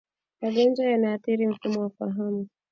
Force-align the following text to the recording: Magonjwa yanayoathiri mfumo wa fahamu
Magonjwa 0.41 0.83
yanayoathiri 0.91 1.47
mfumo 1.47 1.81
wa 1.81 1.89
fahamu 1.89 2.47